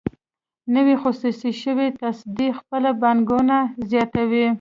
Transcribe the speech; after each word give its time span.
نوې 0.75 0.95
خصوصي 1.01 1.51
شوې 1.63 1.87
تصدۍ 1.99 2.49
خپله 2.59 2.89
پانګونه 3.01 3.57
زیاتوي. 3.89 4.45